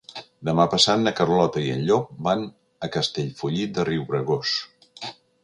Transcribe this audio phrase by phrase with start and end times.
[0.47, 2.41] Demà passat na Carlota i en Llop van
[2.89, 4.57] a Castellfollit de Riubregós.